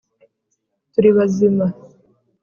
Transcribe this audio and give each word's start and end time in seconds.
turi 0.91 1.09
bazima’ 1.17 1.65